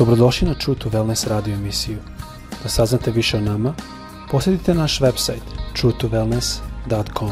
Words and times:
Dobrodošli 0.00 0.48
na 0.48 0.54
True 0.54 0.78
to 0.78 0.88
Wellness 0.88 1.28
radio 1.28 1.54
emisiju. 1.54 1.98
Da 2.62 2.68
saznate 2.68 3.10
više 3.10 3.36
o 3.36 3.40
nama, 3.40 3.74
posjetite 4.30 4.74
naš 4.74 5.00
website 5.00 5.44
truetowellness.com. 5.76 7.30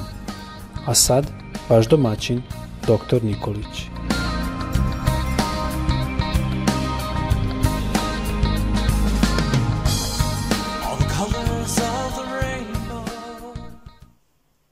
A 0.87 0.95
sad, 0.95 1.27
vaš 1.69 1.89
domaćin, 1.89 2.43
dr. 2.83 3.25
Nikolić. 3.25 3.89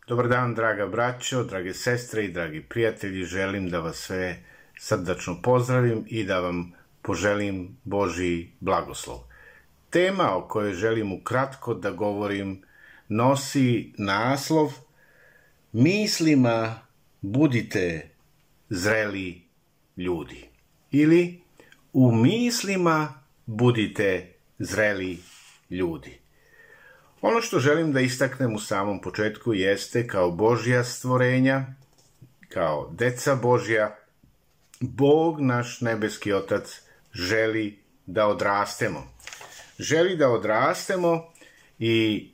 Dobar 0.09 0.29
dan, 0.29 0.55
draga 0.55 0.87
braćo, 0.87 1.45
drage 1.45 1.75
sestre 1.75 2.25
i 2.25 2.33
dragi 2.33 2.63
prijatelji. 2.69 3.25
Želim 3.25 3.71
da 3.71 3.81
vas 3.81 3.97
sve 3.97 4.37
srdačno 4.79 5.43
pozdravim 5.43 6.05
i 6.09 6.25
da 6.25 6.41
vam 6.41 6.73
poželim 7.07 7.77
Boži 7.85 8.49
blagoslov. 8.61 9.19
Tema 9.91 10.37
o 10.37 10.49
kojoj 10.49 10.75
želim 10.75 11.13
ukratko 11.13 11.75
da 11.75 11.91
govorim 11.91 12.63
nosi 13.09 13.93
naslov 13.99 14.73
Mislima 15.73 16.81
budite 17.21 18.11
zreli 18.69 19.43
ljudi. 19.97 20.49
Ili 20.91 21.41
u 21.93 22.13
mislima 22.13 23.23
budite 23.47 24.33
zreli 24.59 25.19
ljudi. 25.71 26.19
Ono 27.21 27.41
što 27.41 27.59
želim 27.59 27.93
da 27.93 28.01
istaknem 28.01 28.55
u 28.55 28.59
samom 28.59 29.01
početku 29.01 29.55
jeste 29.55 30.07
kao 30.07 30.31
Božja 30.31 30.85
stvorenja, 30.85 31.67
kao 32.49 32.91
deca 32.93 33.35
Božja, 33.35 33.97
Bog 34.81 35.41
naš 35.41 35.81
nebeski 35.81 36.33
otac 36.33 36.86
želi 37.17 37.79
da 38.07 38.27
odrastemo. 38.27 39.03
Želi 39.79 40.17
da 40.17 40.29
odrastemo 40.29 41.33
i 41.79 42.29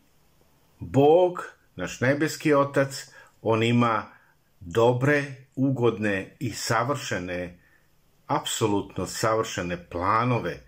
Bog, 0.79 1.45
naš 1.77 2.01
nebeski 2.01 2.55
otac, 2.55 3.11
on 3.43 3.63
ima 3.63 4.07
dobre, 4.61 5.25
ugodne 5.57 6.37
i 6.39 6.51
savršene, 6.53 7.59
apsolutno 8.27 9.07
savršene 9.07 9.87
planove 9.91 10.61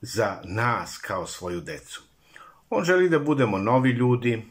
za 0.00 0.40
nas 0.44 0.98
kao 0.98 1.26
svoju 1.26 1.60
decu. 1.60 2.02
On 2.70 2.84
želi 2.84 3.08
da 3.08 3.18
budemo 3.18 3.58
novi 3.58 3.90
ljudi. 3.90 4.44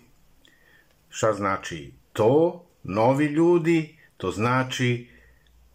Šta 1.10 1.34
znači 1.34 1.94
to? 2.14 2.66
Novi 2.84 3.26
ljudi, 3.26 4.00
to 4.18 4.32
znači 4.32 5.17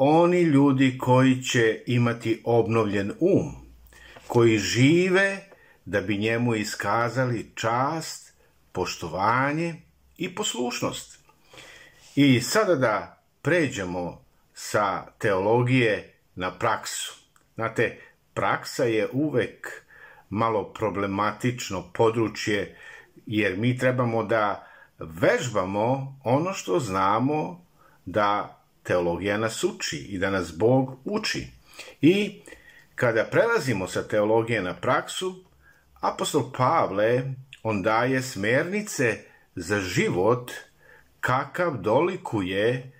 oni 0.04 0.42
ljudi 0.42 0.98
koji 0.98 1.42
će 1.42 1.82
imati 1.86 2.42
obnovljen 2.44 3.12
um, 3.20 3.54
koji 4.26 4.58
žive 4.58 5.44
da 5.84 6.00
bi 6.00 6.18
njemu 6.18 6.54
iskazali 6.54 7.52
čast, 7.54 8.34
poštovanje 8.72 9.74
i 10.16 10.34
poslušnost. 10.34 11.18
I 12.16 12.40
sada 12.40 12.74
da 12.74 13.22
pređemo 13.42 14.24
sa 14.54 15.06
teologije 15.18 16.14
na 16.34 16.58
praksu. 16.58 17.14
Znate, 17.54 18.00
praksa 18.34 18.84
je 18.84 19.08
uvek 19.12 19.82
malo 20.30 20.72
problematično 20.72 21.90
područje, 21.92 22.76
jer 23.26 23.56
mi 23.56 23.78
trebamo 23.78 24.24
da 24.24 24.66
vežbamo 24.98 26.18
ono 26.24 26.52
što 26.52 26.80
znamo 26.80 27.64
da 28.04 28.61
teologija 28.82 29.38
nas 29.38 29.64
uči 29.64 29.96
i 29.96 30.18
da 30.18 30.30
nas 30.30 30.58
Bog 30.58 30.98
uči. 31.04 31.46
I 32.00 32.40
kada 32.94 33.24
prelazimo 33.24 33.86
sa 33.86 34.02
teologije 34.08 34.62
na 34.62 34.74
praksu, 34.74 35.44
apostol 36.00 36.52
Pavle, 36.56 37.22
on 37.62 37.82
daje 37.82 38.22
smernice 38.22 39.18
za 39.54 39.80
život 39.80 40.52
kakav 41.20 41.76
dolikuje 41.76 42.92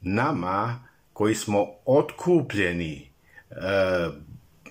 nama 0.00 0.88
koji 1.12 1.34
smo 1.34 1.66
otkupljeni 1.84 3.10
e, 3.50 3.56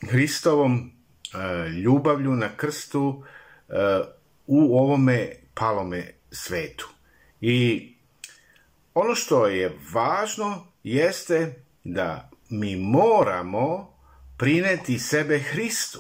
Hristovom 0.09 0.91
e, 1.33 1.69
ljubavlju 1.69 2.31
na 2.31 2.49
krstu 2.57 3.23
e, 3.69 3.73
u 4.47 4.77
ovome 4.79 5.29
palome 5.53 6.11
svetu. 6.31 6.89
I 7.41 7.94
ono 8.95 9.15
što 9.15 9.47
je 9.47 9.77
važno 9.93 10.67
jeste 10.83 11.63
da 11.83 12.29
mi 12.49 12.75
moramo 12.75 13.93
prineti 14.37 14.99
sebe 14.99 15.39
Hristu 15.39 15.99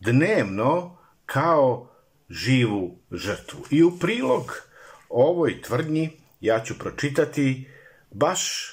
dnevno 0.00 0.96
kao 1.26 1.90
živu 2.30 2.98
žrtvu. 3.12 3.64
I 3.70 3.82
u 3.82 3.98
prilog 3.98 4.62
ovoj 5.08 5.62
tvrdnji 5.62 6.10
ja 6.40 6.60
ću 6.60 6.78
pročitati 6.78 7.68
baš 8.10 8.70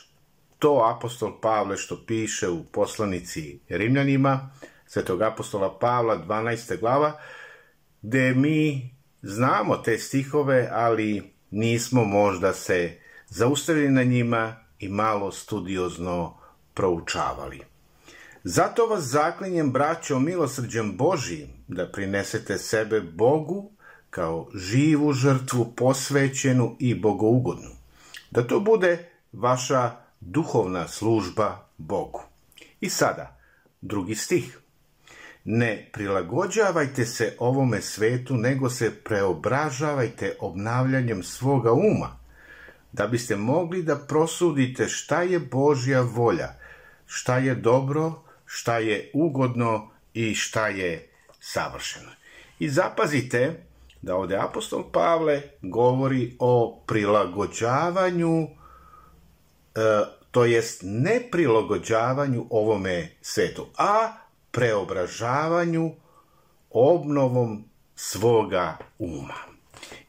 to 0.59 0.95
apostol 0.97 1.41
Pavle 1.41 1.77
što 1.77 2.05
piše 2.05 2.49
u 2.49 2.63
poslanici 2.63 3.59
Rimljanima, 3.69 4.49
svetog 4.85 5.21
apostola 5.21 5.79
Pavla 5.79 6.25
12. 6.27 6.79
glava, 6.79 7.19
gde 8.01 8.33
mi 8.33 8.89
znamo 9.21 9.77
te 9.77 9.97
stihove, 9.97 10.69
ali 10.71 11.33
nismo 11.51 12.03
možda 12.05 12.53
se 12.53 12.99
zaustavili 13.27 13.89
na 13.89 14.03
njima 14.03 14.55
i 14.79 14.89
malo 14.89 15.31
studiozno 15.31 16.37
proučavali. 16.73 17.61
Zato 18.43 18.85
vas 18.85 19.03
zaklinjem, 19.03 19.71
braćo, 19.71 20.19
milosrđem 20.19 20.97
Božijim, 20.97 21.49
da 21.67 21.91
prinesete 21.91 22.57
sebe 22.57 23.01
Bogu 23.01 23.71
kao 24.09 24.49
živu 24.55 25.13
žrtvu 25.13 25.73
posvećenu 25.75 26.75
i 26.79 26.95
bogougodnu. 26.95 27.69
Da 28.31 28.47
to 28.47 28.59
bude 28.59 29.09
vaša 29.31 29.91
duhovna 30.19 30.87
služba 30.87 31.67
Bogu. 31.77 32.23
I 32.81 32.89
sada, 32.89 33.37
drugi 33.81 34.15
stih. 34.15 34.59
Ne 35.45 35.89
prilagođavajte 35.93 37.05
se 37.05 37.35
ovome 37.39 37.81
svetu, 37.81 38.37
nego 38.37 38.69
se 38.69 38.91
preobražavajte 39.03 40.35
obnavljanjem 40.39 41.23
svoga 41.23 41.71
uma, 41.71 42.17
da 42.91 43.07
biste 43.07 43.35
mogli 43.35 43.83
da 43.83 43.95
prosudite 43.95 44.87
šta 44.87 45.21
je 45.21 45.39
Božja 45.39 46.01
volja, 46.01 46.53
šta 47.05 47.37
je 47.37 47.55
dobro, 47.55 48.23
šta 48.45 48.77
je 48.77 49.11
ugodno 49.13 49.89
i 50.13 50.35
šta 50.35 50.67
je 50.67 51.09
savršeno. 51.39 52.09
I 52.59 52.69
zapazite 52.69 53.63
da 54.01 54.15
ovde 54.15 54.37
apostol 54.37 54.91
Pavle 54.91 55.41
govori 55.61 56.35
o 56.39 56.83
prilagođavanju, 56.87 58.43
e, 58.43 58.47
to 60.31 60.45
jest 60.45 60.81
ne 60.83 61.21
prilagođavanju 61.31 62.45
ovome 62.49 63.09
svetu, 63.21 63.67
a 63.77 64.13
preobražavanju, 64.51 65.91
obnovom 66.69 67.65
svoga 67.95 68.77
uma. 68.99 69.37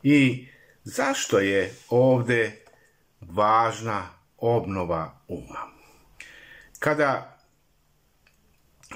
I 0.03 0.49
zašto 0.85 1.39
je 1.39 1.75
ovde 1.91 2.65
važna 3.21 4.09
obnova 4.39 5.21
uma? 5.29 5.61
Kada 6.79 7.39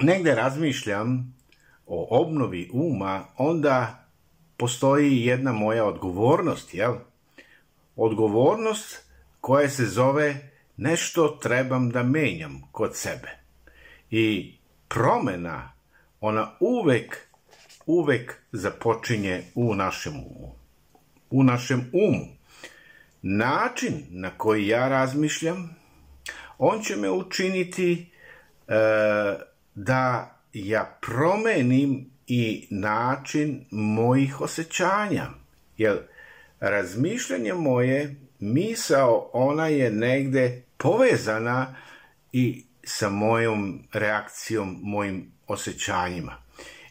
negde 0.02 0.34
razmišljam 0.34 1.36
o 1.86 2.20
obnovi 2.20 2.70
uma, 2.72 3.24
onda 3.36 4.06
postoji 4.56 5.24
jedna 5.24 5.52
moja 5.52 5.84
odgovornost, 5.84 6.74
jel? 6.74 6.94
Odgovornost 7.96 9.02
koja 9.40 9.68
se 9.68 9.86
zove 9.86 10.50
nešto 10.76 11.28
trebam 11.28 11.90
da 11.90 12.02
menjam 12.02 12.62
kod 12.72 12.96
sebe. 12.96 13.38
I 14.10 14.55
promena, 14.88 15.72
ona 16.20 16.50
uvek, 16.60 17.16
uvek 17.86 18.34
započinje 18.52 19.42
u 19.54 19.74
našem 19.74 20.14
umu. 20.16 20.54
U 21.30 21.42
našem 21.42 21.90
umu. 21.92 22.26
Način 23.22 24.04
na 24.10 24.30
koji 24.30 24.68
ja 24.68 24.88
razmišljam, 24.88 25.76
on 26.58 26.82
će 26.82 26.96
me 26.96 27.10
učiniti 27.10 28.10
e, 28.68 28.74
da 29.74 30.36
ja 30.52 30.98
promenim 31.00 32.10
i 32.26 32.66
način 32.70 33.64
mojih 33.70 34.40
osjećanja. 34.40 35.26
Jer 35.76 35.98
razmišljanje 36.60 37.54
moje, 37.54 38.16
misao, 38.40 39.30
ona 39.32 39.66
je 39.66 39.90
negde 39.90 40.62
povezana 40.76 41.74
i 42.32 42.64
sa 42.88 43.08
mojom 43.08 43.88
reakcijom, 43.92 44.78
mojim 44.82 45.32
osjećanjima. 45.46 46.42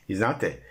I 0.08 0.16
znate, 0.16 0.64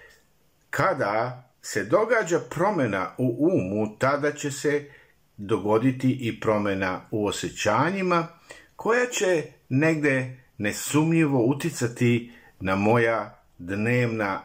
kada 0.71 1.49
se 1.63 1.85
događa 1.85 2.41
promena 2.51 3.15
u 3.19 3.37
umu, 3.39 3.99
tada 3.99 4.33
će 4.33 4.51
se 4.51 4.91
dogoditi 5.37 6.19
i 6.21 6.41
promena 6.41 7.01
u 7.11 7.27
osjećanjima, 7.27 8.29
koja 8.77 9.07
će 9.07 9.43
negde 9.69 10.37
nesumnjivo 10.59 11.45
uticati 11.45 12.33
na 12.61 12.77
moja 12.77 13.43
dnevna 13.59 14.43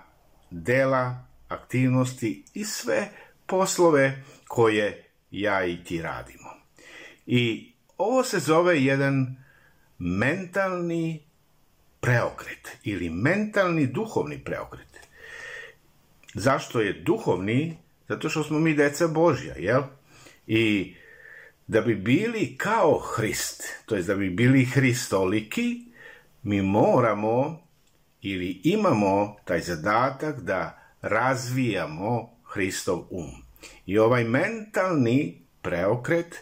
dela, 0.50 1.26
aktivnosti 1.48 2.44
i 2.54 2.66
sve 2.66 3.08
poslove 3.46 4.24
koje 4.48 5.06
ja 5.32 5.66
i 5.66 5.84
ti 5.84 6.02
radimo. 6.02 6.50
I 7.26 7.72
ovo 7.98 8.24
se 8.24 8.40
zove 8.40 8.84
jedan 8.84 9.36
mentalni 10.00 11.24
preokret 12.00 12.78
ili 12.84 13.10
mentalni 13.10 13.88
duhovni 13.88 14.44
preokret. 14.44 15.08
Zašto 16.34 16.82
je 16.82 16.94
duhovni? 16.94 17.78
Zato 18.08 18.30
što 18.30 18.44
smo 18.44 18.60
mi 18.60 18.74
deca 18.74 19.08
Božja, 19.08 19.56
jel? 19.58 19.84
I 20.48 20.96
da 21.68 21.82
bi 21.82 21.96
bili 21.96 22.56
kao 22.58 23.00
Hrist, 23.00 23.64
to 23.86 23.96
je 23.96 24.04
da 24.04 24.16
bi 24.16 24.30
bili 24.30 24.66
Hristoliki, 24.66 25.86
mi 26.44 26.62
moramo 26.62 27.62
ili 28.22 28.62
imamo 28.64 29.36
taj 29.46 29.60
zadatak 29.60 30.40
da 30.40 30.80
razvijamo 31.02 32.30
Hristov 32.44 33.00
um. 33.10 33.32
I 33.86 33.98
ovaj 33.98 34.24
mentalni 34.24 35.42
preokret 35.62 36.36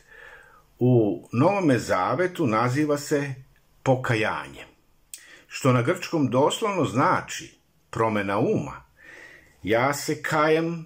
u 0.80 1.24
Novome 1.31 1.80
Zavetu 1.80 2.48
naziva 2.48 2.98
se 2.98 3.33
pokajanje, 3.88 4.66
što 5.48 5.72
na 5.74 5.81
grčkom 5.81 6.30
doslovno 6.30 6.86
znači 6.86 7.57
promena 7.89 8.39
uma. 8.39 8.84
Ja 9.63 9.94
se 9.94 10.22
kajem 10.22 10.86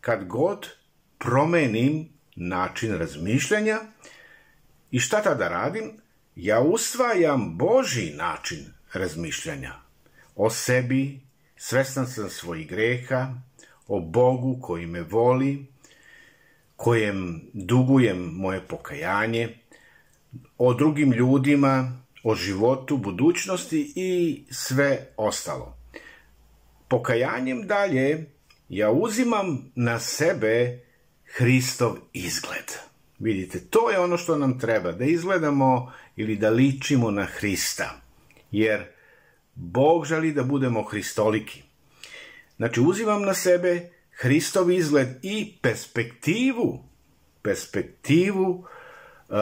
kad 0.00 0.24
god 0.24 0.68
promenim 1.18 2.08
način 2.36 2.96
razmišljanja 2.98 3.78
i 4.90 5.00
šta 5.00 5.22
tada 5.22 5.48
radim? 5.48 5.90
Ja 6.36 6.60
usvajam 6.60 7.58
Boži 7.58 8.10
način 8.16 8.72
razmišljanja 8.92 9.72
o 10.36 10.50
sebi, 10.50 11.20
svestan 11.56 12.06
sam 12.06 12.30
svojih 12.30 12.68
greha, 12.68 13.34
o 13.88 14.00
Bogu 14.00 14.58
koji 14.62 14.86
me 14.86 15.02
voli, 15.02 15.66
kojem 16.76 17.50
dugujem 17.52 18.18
moje 18.34 18.60
pokajanje, 18.68 19.58
o 20.58 20.74
drugim 20.74 21.12
ljudima, 21.12 22.01
o 22.22 22.34
životu, 22.34 22.96
budućnosti 22.96 23.92
i 23.96 24.42
sve 24.50 25.06
ostalo. 25.16 25.76
Pokajanjem 26.88 27.66
dalje 27.66 28.26
ja 28.68 28.90
uzimam 28.90 29.72
na 29.74 30.00
sebe 30.00 30.78
Hristov 31.34 31.96
izgled. 32.12 32.72
Vidite, 33.18 33.60
to 33.70 33.90
je 33.90 33.98
ono 33.98 34.16
što 34.16 34.36
nam 34.36 34.58
treba, 34.58 34.92
da 34.92 35.04
izgledamo 35.04 35.92
ili 36.16 36.36
da 36.36 36.50
ličimo 36.50 37.10
na 37.10 37.24
Hrista. 37.24 38.00
Jer 38.50 38.84
Bog 39.54 40.06
želi 40.06 40.32
da 40.32 40.42
budemo 40.42 40.82
Hristoliki. 40.82 41.62
Znači, 42.56 42.80
uzimam 42.80 43.22
na 43.22 43.34
sebe 43.34 43.90
Hristov 44.10 44.70
izgled 44.70 45.08
i 45.22 45.54
perspektivu, 45.62 46.84
perspektivu, 47.42 48.48
uh, 48.48 49.36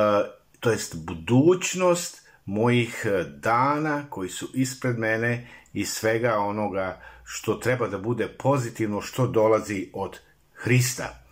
to 0.61 0.71
jest 0.71 0.97
budućnost 0.97 2.30
mojih 2.51 3.07
dana 3.37 4.07
koji 4.11 4.29
su 4.29 4.49
ispred 4.55 4.99
mene 4.99 5.49
i 5.73 5.85
svega 5.85 6.39
onoga 6.39 7.01
što 7.25 7.55
treba 7.55 7.89
da 7.89 7.99
bude 7.99 8.29
pozitivno, 8.29 9.01
što 9.01 9.27
dolazi 9.27 9.91
od 9.93 10.19
Hrista. 10.55 11.25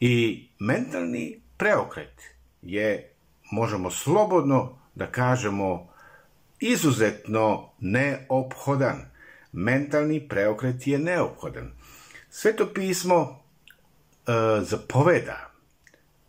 I 0.00 0.44
mentalni 0.58 1.40
preokret 1.56 2.22
je, 2.62 3.12
možemo 3.50 3.90
slobodno 3.90 4.78
da 4.94 5.06
kažemo, 5.06 5.88
izuzetno 6.60 7.70
neophodan. 7.80 9.10
Mentalni 9.52 10.28
preokret 10.28 10.86
je 10.86 10.98
neophodan. 10.98 11.72
Sveto 12.30 12.66
pismo 12.74 13.20
e, 13.20 14.32
zapoveda 14.60 15.50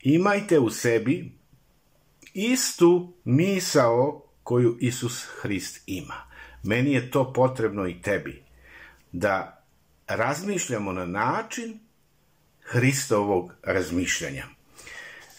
imajte 0.02 0.60
u 0.60 0.70
sebi 0.70 1.35
istu 2.36 3.14
misao 3.24 4.24
koju 4.44 4.78
Isus 4.80 5.26
Hrist 5.42 5.84
ima. 5.86 6.24
Meni 6.64 6.94
je 6.94 7.12
to 7.12 7.34
potrebno 7.34 7.88
i 7.88 8.02
tebi. 8.02 8.44
Da 9.12 9.64
razmišljamo 10.08 10.92
na 10.92 11.06
način 11.06 11.80
Hristovog 12.62 13.54
razmišljanja. 13.64 14.46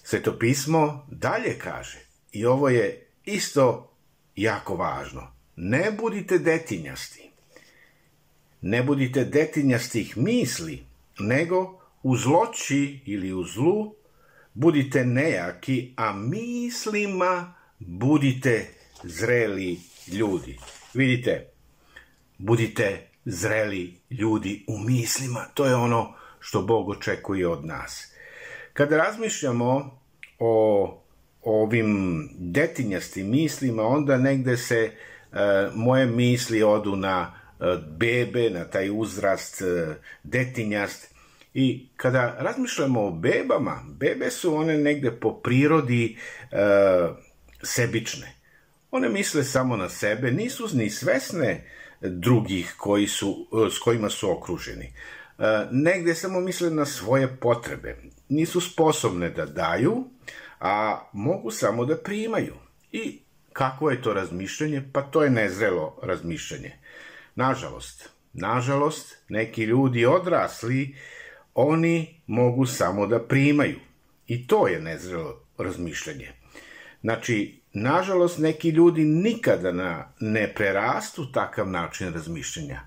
Sveto 0.03 0.39
pismo 0.39 1.07
dalje 1.11 1.59
kaže, 1.59 1.99
i 2.33 2.47
ovo 2.47 2.69
je 2.69 3.07
isto 3.25 3.93
jako 4.37 4.77
važno, 4.77 5.33
ne 5.57 5.91
budite 6.01 6.39
detinjasti. 6.39 7.31
Ne 8.61 8.83
budite 8.83 9.25
detinjastih 9.25 10.17
misli, 10.17 10.85
nego 11.19 11.81
u 12.03 12.17
zloći 12.17 13.01
ili 13.07 13.33
u 13.33 13.45
zlu 13.45 13.96
budite 14.57 15.05
nejaki, 15.05 15.93
a 15.97 16.13
mislima 16.13 17.55
budite 17.79 18.67
zreli 19.03 19.79
ljudi. 20.13 20.59
Vidite, 20.95 21.47
budite 22.39 23.09
zreli 23.25 23.95
ljudi 24.11 24.65
u 24.69 24.79
mislima. 24.79 25.45
To 25.55 25.65
je 25.67 25.75
ono 25.75 26.15
što 26.41 26.63
Bog 26.63 26.89
očekuje 26.89 27.49
od 27.49 27.65
nas. 27.65 28.13
Kada 28.73 28.97
razmišljamo 28.97 30.01
o 30.39 31.03
ovim 31.43 32.29
detinjastim 32.39 33.31
mislima, 33.31 33.83
onda 33.83 34.19
negde 34.19 34.57
se 34.57 34.77
e, 34.77 34.93
moje 35.75 36.07
misli 36.07 36.63
odu 36.63 36.97
na 36.97 37.35
e, 37.61 37.65
bebe, 37.99 38.51
na 38.51 38.65
taj 38.65 38.91
uzrast 39.01 39.63
e, 39.63 39.95
detinjast. 40.23 41.16
I 41.59 41.89
kada 41.97 42.37
razmišljamo 42.39 43.07
o 43.07 43.11
bebama, 43.11 43.85
bebe 43.89 44.31
su 44.31 44.55
one 44.55 44.79
negde 44.79 45.11
po 45.21 45.41
prirodi 45.41 46.17
e, 46.53 46.57
sebične. 47.63 48.33
One 48.91 49.09
misle 49.09 49.45
samo 49.45 49.77
na 49.77 49.89
sebe, 49.89 50.31
nisu 50.31 50.69
ni 50.73 50.91
svesne 50.91 51.71
drugih 52.01 52.75
koji 52.79 53.07
su, 53.07 53.47
s 53.71 53.79
kojima 53.79 54.11
su 54.11 54.31
okruženi. 54.31 54.85
E, 54.85 54.93
negde 55.71 56.15
samo 56.15 56.41
misle 56.41 56.71
na 56.71 56.85
svoje 56.85 57.37
potrebe. 57.37 57.97
Nisu 58.29 58.61
sposobne 58.61 59.31
da 59.31 59.47
daju, 59.47 60.05
a 60.61 61.05
mogu 61.13 61.51
samo 61.51 61.85
da 61.85 61.97
primaju. 61.97 62.55
I 62.93 63.19
kako 63.53 63.91
je 63.91 64.03
to 64.03 64.13
razmišljanje? 64.13 64.83
Pa 64.93 65.03
to 65.03 65.23
je 65.23 65.31
nezrelo 65.31 66.01
razmišljanje. 66.03 66.73
Nažalost, 67.35 68.11
nažalost, 68.33 69.17
neki 69.29 69.63
ljudi 69.63 70.07
odrasli, 70.07 70.95
oni 71.57 72.21
mogu 72.27 72.67
samo 72.67 73.07
da 73.07 73.23
primaju. 73.23 73.77
I 74.27 74.47
to 74.47 74.69
je 74.69 74.81
nezrelo 74.81 75.41
razmišljanje. 75.59 76.33
Znači, 77.01 77.61
nažalost, 77.73 78.39
neki 78.39 78.69
ljudi 78.69 79.05
nikada 79.05 79.73
na, 79.73 80.13
ne 80.21 80.55
prerastu 80.55 81.33
takav 81.33 81.69
način 81.69 82.13
razmišljanja. 82.13 82.81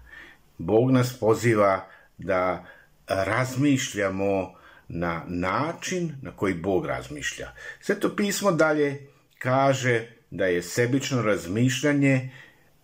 Bog 0.57 0.91
nas 0.91 1.19
poziva 1.19 1.87
da 2.17 2.65
razmišljamo 3.07 4.53
na 4.87 5.23
način 5.27 6.15
na 6.21 6.31
koji 6.31 6.53
Bog 6.53 6.85
razmišlja. 6.85 7.51
Sveto 7.81 8.15
pismo 8.15 8.51
dalje 8.51 9.07
kaže 9.39 10.07
da 10.31 10.45
je 10.45 10.61
sebično 10.61 11.21
razmišljanje 11.21 12.31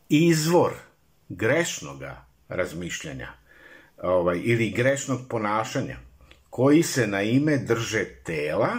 izvor 0.10 0.74
grešnoga 1.30 2.26
razmišljanja 2.50 3.45
ovaj, 4.06 4.42
ili 4.44 4.70
grešnog 4.70 5.20
ponašanja 5.30 5.98
koji 6.50 6.84
se 6.84 7.08
na 7.08 7.22
ime 7.22 7.58
drže 7.58 8.06
tela, 8.24 8.74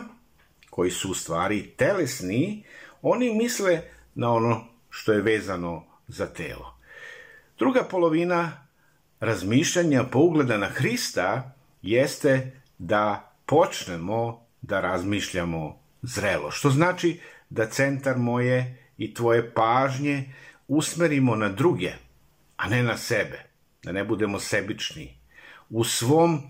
koji 0.71 0.90
su 0.90 1.11
u 1.11 1.14
stvari 1.14 1.62
telesni, 1.76 2.64
oni 3.02 3.35
misle 3.35 3.83
na 4.14 4.33
ono 4.33 4.64
što 4.90 5.12
je 5.12 5.23
vezano 5.23 5.85
za 6.09 6.26
telo. 6.26 6.78
Druga 7.59 7.85
polovina 7.90 8.66
razmišljanja 9.21 10.04
po 10.04 10.18
ugleda 10.18 10.56
na 10.56 10.66
Hrista 10.66 11.54
jeste 11.83 12.61
da 12.78 13.33
počnemo 13.47 14.47
da 14.62 14.80
razmišljamo 14.80 15.78
zrelo, 16.02 16.50
što 16.50 16.71
znači 16.71 17.21
da 17.50 17.66
centar 17.66 18.18
moje 18.18 18.88
i 18.99 19.14
tvoje 19.14 19.50
pažnje 19.54 20.35
usmerimo 20.68 21.37
na 21.37 21.49
druge, 21.49 21.92
a 22.56 22.68
ne 22.68 22.83
na 22.83 22.97
sebe, 22.97 23.46
da 23.87 23.93
ne 23.93 24.05
budemo 24.05 24.40
sebični. 24.40 25.19
U 25.71 25.85
svom, 25.85 26.43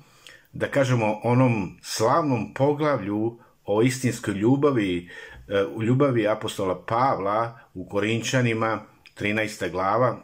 da 0.53 0.71
kažemo, 0.71 1.21
onom 1.25 1.79
slavnom 1.83 2.55
poglavlju 2.55 3.39
o 3.65 3.83
istinskoj 3.83 4.35
ljubavi, 4.35 5.11
e, 5.49 5.65
u 5.65 5.83
ljubavi 5.83 6.29
apostola 6.29 6.85
Pavla 6.87 7.59
u 7.75 7.89
Korinčanima, 7.89 8.81
13. 9.21 9.71
glava, 9.71 10.17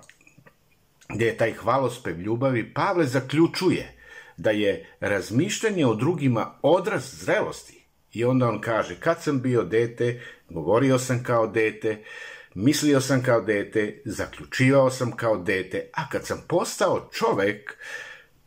gde 1.09 1.27
je 1.27 1.37
taj 1.37 1.53
hvalospev 1.53 2.21
ljubavi, 2.21 2.75
Pavle 2.75 3.05
zaključuje 3.07 3.99
da 4.37 4.51
je 4.51 4.97
razmišljanje 5.01 5.87
o 5.87 5.95
drugima 5.95 6.55
odraz 6.63 7.03
zrelosti. 7.21 7.85
I 8.13 8.25
onda 8.25 8.49
on 8.49 8.61
kaže, 8.61 9.01
kad 9.01 9.23
sam 9.23 9.41
bio 9.41 9.63
dete, 9.63 10.21
govorio 10.49 10.99
sam 10.99 11.23
kao 11.25 11.47
dete, 11.47 12.03
mislio 12.55 13.01
sam 13.01 13.23
kao 13.23 13.41
dete, 13.41 14.03
zaključivao 14.05 14.91
sam 14.91 15.13
kao 15.13 15.37
dete, 15.37 15.91
a 15.93 16.09
kad 16.09 16.27
sam 16.27 16.45
postao 16.49 17.11
čovek, 17.13 17.77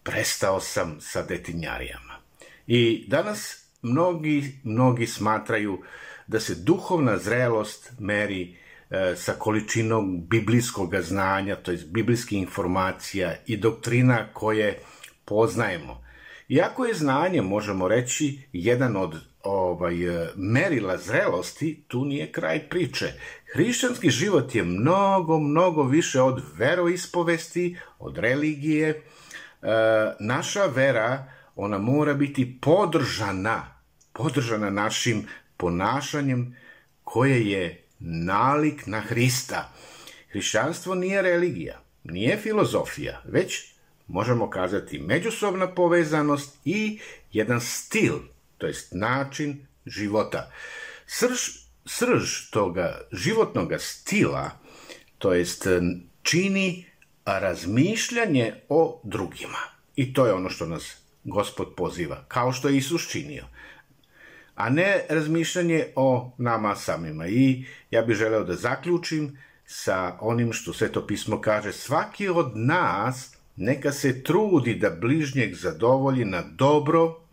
prestao 0.03 0.59
sam 0.59 0.97
sa 1.01 1.23
detinjarijama. 1.23 2.19
I 2.67 3.05
danas 3.07 3.65
mnogi, 3.81 4.59
mnogi 4.63 5.07
smatraju 5.07 5.83
da 6.27 6.39
se 6.39 6.55
duhovna 6.55 7.17
zrelost 7.17 7.91
meri 7.99 8.57
e, 8.89 9.15
sa 9.15 9.33
količinom 9.33 10.27
biblijskog 10.27 10.95
znanja, 11.01 11.55
to 11.55 11.71
je 11.71 11.83
biblijskih 11.87 12.39
informacija 12.39 13.35
i 13.45 13.57
doktrina 13.57 14.27
koje 14.33 14.79
poznajemo. 15.25 16.05
Iako 16.49 16.85
je 16.85 16.93
znanje, 16.93 17.41
možemo 17.41 17.87
reći, 17.87 18.39
jedan 18.53 18.95
od 18.95 19.15
ovaj, 19.45 20.23
e, 20.23 20.29
merila 20.35 20.97
zrelosti, 20.97 21.83
tu 21.87 22.05
nije 22.05 22.31
kraj 22.31 22.69
priče. 22.69 23.13
Hrišćanski 23.53 24.09
život 24.09 24.55
je 24.55 24.63
mnogo, 24.63 25.39
mnogo 25.39 25.83
više 25.83 26.21
od 26.21 26.43
veroispovesti, 26.57 27.77
od 27.99 28.17
religije. 28.17 28.89
E, 28.89 29.01
naša 30.19 30.65
vera, 30.65 31.31
ona 31.55 31.77
mora 31.77 32.13
biti 32.13 32.57
podržana, 32.61 33.81
podržana 34.13 34.69
našim 34.69 35.27
ponašanjem 35.57 36.55
koje 37.03 37.49
je 37.49 37.83
nalik 37.99 38.87
na 38.87 38.99
Hrista. 38.99 39.73
Hrišćanstvo 40.31 40.95
nije 40.95 41.21
religija, 41.21 41.81
nije 42.03 42.37
filozofija, 42.37 43.21
već 43.25 43.73
možemo 44.07 44.49
kazati 44.49 44.99
međusobna 44.99 45.67
povezanost 45.67 46.57
i 46.65 46.99
jedan 47.31 47.61
stil, 47.61 48.13
to 48.65 48.69
jest 48.69 48.93
način 48.93 49.67
života. 49.85 50.51
Srž, 51.07 51.69
srž 51.85 52.49
toga 52.49 53.01
životnog 53.11 53.73
stila, 53.79 54.57
to 55.17 55.33
jest 55.33 55.67
čini 56.23 56.85
razmišljanje 57.25 58.53
o 58.69 59.01
drugima. 59.03 59.61
I 59.95 60.13
to 60.13 60.25
je 60.25 60.33
ono 60.33 60.49
što 60.49 60.65
nas 60.65 60.97
Gospod 61.23 61.75
poziva, 61.75 62.25
kao 62.27 62.51
što 62.51 62.69
je 62.69 62.77
Isus 62.77 63.07
činio 63.09 63.45
a 64.55 64.69
ne 64.69 65.05
razmišljanje 65.09 65.85
o 65.95 66.31
nama 66.37 66.75
samima. 66.75 67.27
I 67.27 67.65
ja 67.91 68.01
bih 68.01 68.15
želeo 68.15 68.43
da 68.43 68.55
zaključim 68.55 69.37
sa 69.65 70.17
onim 70.21 70.53
što 70.53 70.73
Sveto 70.73 71.07
pismo 71.07 71.41
kaže, 71.41 71.73
svaki 71.73 72.29
od 72.29 72.51
nas 72.55 73.35
neka 73.55 73.91
se 73.91 74.23
trudi 74.23 74.75
da 74.75 74.89
bližnjeg 74.89 75.55
zadovolji 75.55 76.25
na 76.25 76.41
dobro, 76.41 77.24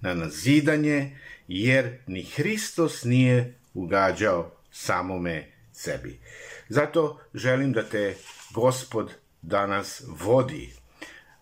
na 0.00 0.14
nazidanje, 0.14 1.18
jer 1.48 1.98
ni 2.06 2.22
Hristos 2.22 3.04
nije 3.04 3.54
ugađao 3.74 4.50
samome 4.70 5.52
sebi. 5.72 6.20
Zato 6.68 7.20
želim 7.34 7.72
da 7.72 7.82
te 7.82 8.14
Gospod 8.54 9.12
danas 9.42 10.02
vodi, 10.06 10.72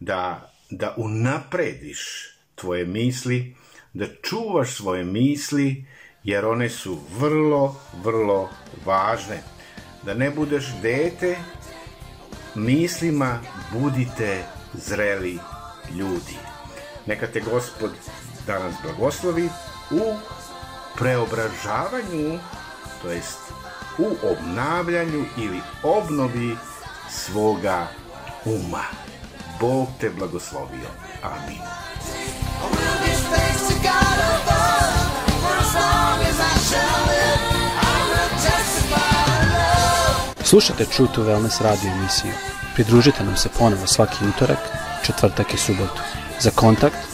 da, 0.01 0.53
da 0.71 0.95
unaprediš 0.97 2.01
tvoje 2.55 2.85
misli, 2.85 3.57
da 3.93 4.07
čuvaš 4.23 4.75
svoje 4.75 5.05
misli, 5.05 5.87
jer 6.25 6.45
one 6.45 6.69
su 6.69 7.01
vrlo, 7.19 7.81
vrlo 8.05 8.51
važne. 8.87 9.43
Da 10.03 10.15
ne 10.15 10.31
budeš 10.31 10.65
dete, 10.83 11.37
mislima 12.55 13.41
budite 13.73 14.45
zreli 14.75 15.39
ljudi. 15.99 16.37
Neka 17.07 17.27
te 17.27 17.41
gospod 17.41 17.91
danas 18.47 18.75
blagoslovi 18.83 19.49
u 19.91 20.17
preobražavanju, 20.99 22.39
to 23.03 23.11
jest 23.11 23.39
u 23.99 24.07
obnavljanju 24.29 25.25
ili 25.37 25.61
obnovi 25.83 26.57
svoga 27.11 27.87
uma. 28.45 28.85
Bog 29.61 29.89
te 30.01 30.11
blagoslovio. 30.11 30.89
Amin. 31.23 31.61
Slušajte 40.45 40.85
True 40.85 41.09
to 41.15 41.23
Wellness 41.23 41.63
radio 41.63 41.91
emisiju. 41.91 42.33
Pridružite 42.75 43.25
nam 43.25 43.37
se 43.37 43.49
ponovo 43.59 43.87
svaki 43.87 44.25
utorak, 44.29 44.59
četvrtak 45.03 45.55
i 45.55 45.59
subotu. 45.59 46.03
Za 46.41 46.51
kontakt 46.51 47.14